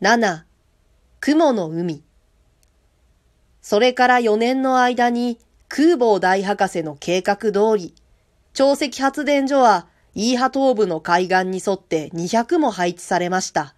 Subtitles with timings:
[0.00, 0.42] 7、
[1.20, 2.02] 雲の海。
[3.62, 7.94] それから4年の間に空母大博士の計画通り、
[8.54, 9.86] 潮汐発電所は
[10.16, 13.76] イーハ東部の海岸に沿って200も配置されました。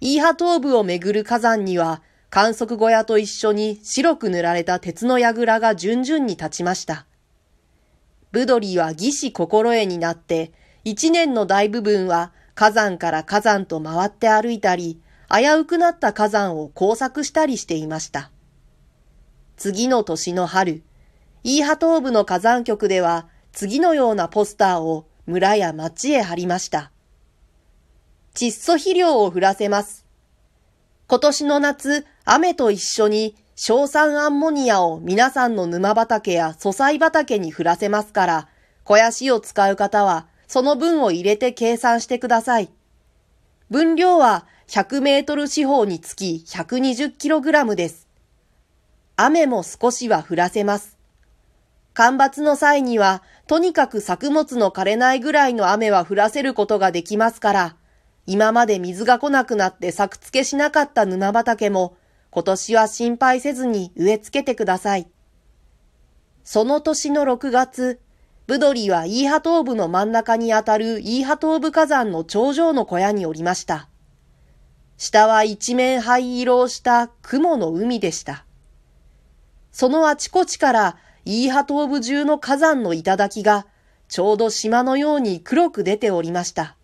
[0.00, 7.06] イーハ東部をめぐる火山には観測小屋と一緒に白く塗られた鉄の櫓が順々に立ちました。
[8.32, 10.50] ブドリーは義士心得になって
[10.82, 15.00] 一年の大部分は火山から火山と回って歩いたり、
[15.34, 18.30] 危うくなった火山を工作したりしていました。
[19.56, 20.82] 次の年の春、
[21.42, 26.90] イーハ東部の火山局では次のようなポスターを村や町へ貼りました。
[28.34, 30.04] 窒素肥料を降らせます。
[31.06, 38.48] 今年の夏、雨と一緒に硝酸アンモニアを皆さんの沼畑や素材畑に降らせますから、
[38.84, 42.70] 肥やしを使う方はその分を入れて計算してください。
[43.72, 48.06] 分量は100メートル四方につき120キログラムです。
[49.16, 50.98] 雨も少しは降らせます。
[51.94, 57.76] 干ばつの際には、とにかく作物の枯れないぐらいの雨は降らせることができますから、
[58.26, 61.96] 今まで水が来なくなって作付けしなかった沼畑も、
[62.28, 65.08] 今年は心配せずに植え付けてください。
[66.44, 68.00] その年の6月、
[68.46, 73.88] ブドリはイーハ東部の真ん中にあたるイーハ東部火山の頂上の小屋におりました。
[74.96, 78.44] 下は一面灰色をした雲の海でした。
[79.70, 83.66] そのあちこちからイーハ東部中の火山の頂が
[84.08, 86.76] ちょうど島のように黒く出ておりました。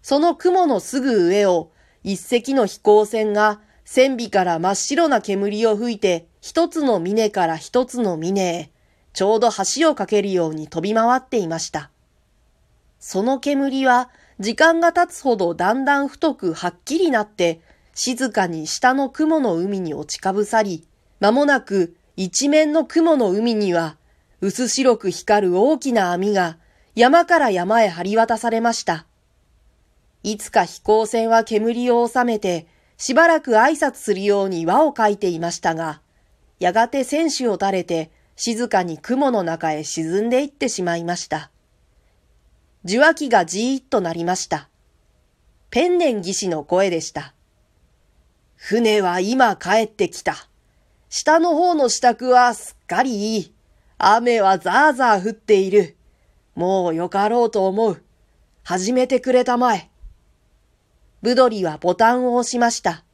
[0.00, 1.72] その雲のすぐ上を
[2.04, 8.70] 一隻の飛行船が船尾から真っ白な煙を吹いて一つの峰から一つの峰へ
[9.12, 11.90] ちょうど橋を架けるように飛び回っていました。
[12.98, 17.60] その煙は時間が経つほどだんだん太くはっきりなって
[17.94, 20.86] 静かに下の雲の海に落ちかぶさり、
[21.18, 23.96] 間もなく一面の雲の海には
[24.40, 26.58] 薄白く光る大きな網が
[26.94, 29.06] 山から山へ張り渡されました。
[30.22, 32.66] いつか飛行船は煙を収めて、
[32.98, 36.02] しばらく挨拶するように輪をかいていましたが、
[36.58, 38.10] やがて選手を垂れて、
[38.42, 41.50] 静かに雲の中へ沈んでいってしまいました。
[42.86, 44.70] 受話器がじーっとなりました。
[45.68, 47.34] ペンネン技師の声でした。
[48.56, 50.48] 船は今帰ってきた。
[51.10, 53.54] 下の方の支度はすっかりいい。
[53.98, 55.98] 雨はザーザー降っている。
[56.54, 58.02] もうよかろうと思う。
[58.62, 59.90] 始めてくれたまえ。
[61.20, 63.04] ブドリはボタンを押しました。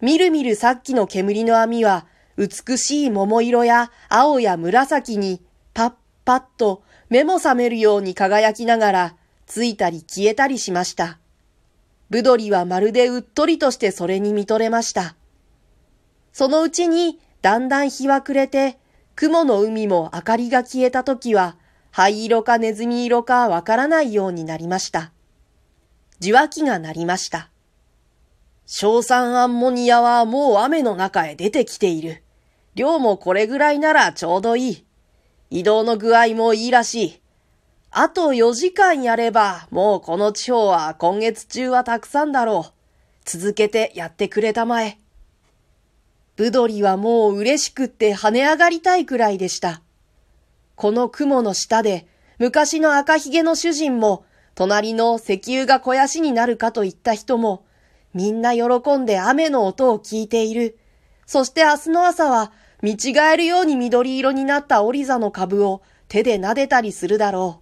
[0.00, 2.06] みるみるさっきの煙の網は、
[2.40, 5.42] 美しい桃色や青や紫に、
[5.74, 5.92] パッ
[6.24, 11.18] パッと目も覚めるように輝きながら、ついたり消えたりしました。
[12.08, 15.16] ブドリはまるでうっとりとしてそれに見とれました。
[16.32, 18.78] そのうちに、だんだん日は暮れて、
[19.16, 21.58] 雲の海も明かりが消えた時は、
[21.90, 25.12] 灰色かネズミ色かわからないようになりました。
[26.22, 27.50] 受話器が鳴りました。
[28.66, 32.22] 硝酸アンモニアはもう雨の中へ出てきている。
[32.74, 34.84] 量もこれぐらいならちょうどいい。
[35.50, 37.20] 移動の具合もいいらしい。
[37.90, 42.72] あと4時間やれば、もうこの地方は今月中はたくさんだろう。
[43.24, 44.98] 続けてやってくれたまえ。
[46.36, 49.82] ブドリはもう嬉しくって跳ね上がりたいくらいでした。
[50.76, 52.06] この雲の下で、
[52.38, 57.64] 昔の赤ひげの主人も隣の石油が肥やしになるかといった人も、
[58.14, 60.78] みんな喜んで雨の音を聞いている。
[61.26, 67.60] そして明日の朝は、見違えるように緑色になったオリザの株を手で撫でたりするだろ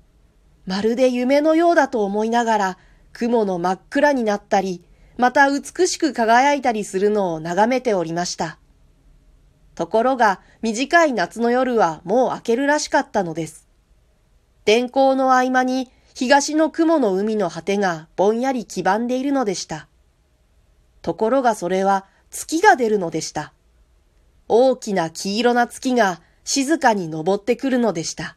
[0.67, 0.71] う。
[0.71, 2.79] まるで夢のようだと思いながら、
[3.13, 4.85] 雲の真っ暗になったり、
[5.17, 8.59] また美しく輝いたりするのを眺めておりました。
[9.75, 13.67] ところが、短い夏の夜はもう明けるらしかったのです。
[14.65, 19.89] 天候の合間に東の雲の海の果てがぼんやり黄ばんでいるのでした。
[21.01, 23.53] ところがそれは月が出るのでした。
[24.49, 28.37] 大きな黄色な月が静かに登ってくるのでした。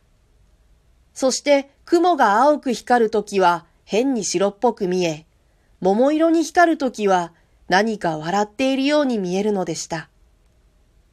[1.13, 5.25] そして雲が青く光るときは変に白っぽく見え、
[5.79, 7.33] 桃色に光るときは
[7.67, 10.09] 何か笑っているように見えるのでした。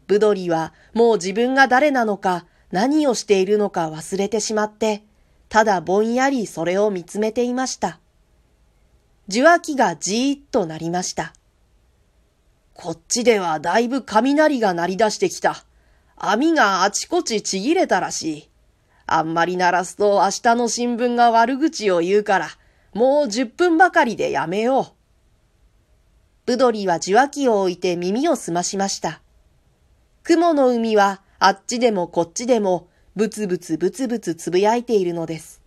[0.06, 5.03] ブドリはもう自分が誰なのか何をしているのか忘れてしまって、
[5.49, 8.00] ただぼんやりそれを見つめていました。
[9.29, 11.33] 受話器がじーっとなりました。
[12.81, 15.65] こっちではだいぶ雷が鳴り出してきた。
[16.15, 18.51] 網があちこちちぎれたらしい。
[19.05, 22.49] あんまり鳴らすと明日の新聞が悪口を言うから、
[22.95, 24.87] もう10分ばかりでやめよう。
[26.47, 29.23] ブドリは受話器を置いて耳を澄ましました。
[30.23, 32.87] 雲の海はあっちでもこっちでも
[33.17, 35.61] ブツブツブツブツつぶやいているのです。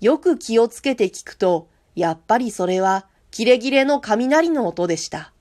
[0.00, 1.66] よく気をつけて聞くと、
[1.96, 5.32] やっぱりそれはキレキレの雷の音でした。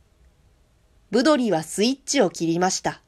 [1.16, 3.00] ブドリはスイッチを切りました。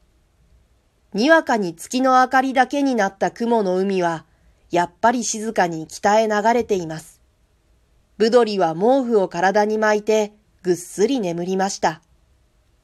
[1.12, 4.24] にわかに月の明かりだけになった雲の海は、
[4.70, 7.20] やっぱり静かに北へ流れています。
[8.16, 10.32] ブドリは毛布を体に巻いて
[10.62, 12.00] ぐっすり眠りました。